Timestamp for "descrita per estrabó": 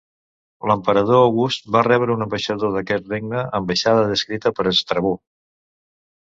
4.15-5.15